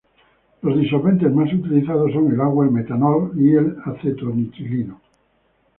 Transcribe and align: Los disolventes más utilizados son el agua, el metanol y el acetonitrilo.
Los 0.63 0.79
disolventes 0.79 1.31
más 1.31 1.53
utilizados 1.53 2.11
son 2.11 2.33
el 2.33 2.41
agua, 2.41 2.65
el 2.65 2.71
metanol 2.71 3.33
y 3.37 3.53
el 3.55 3.75
acetonitrilo. 3.85 4.99